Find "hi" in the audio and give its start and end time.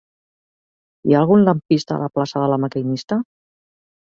1.09-1.13